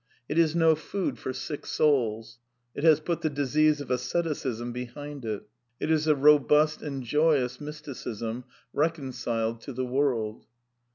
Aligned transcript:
It 0.27 0.39
is 0.39 0.55
no 0.55 0.73
food 0.73 1.19
for 1.19 1.31
sick 1.31 1.63
souls; 1.63 2.39
it 2.73 2.83
has 2.83 2.99
put 2.99 3.21
the 3.21 3.29
disease 3.29 3.79
of 3.81 3.91
asceticism 3.91 4.71
behind 4.71 5.23
it; 5.25 5.47
it 5.79 5.91
is 5.91 6.07
a 6.07 6.15
robust 6.15 6.81
and 6.81 7.03
joyous 7.03 7.61
Mysticism, 7.61 8.45
reconciled 8.73 9.61
to 9.61 9.73
the 9.73 9.85
world. 9.85 10.47